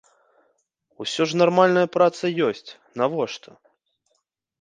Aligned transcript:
Усё 1.03 1.27
ж 1.33 1.37
нармальная 1.41 1.83
праца 1.97 2.25
ёсць, 2.47 2.69
навошта. 3.03 3.49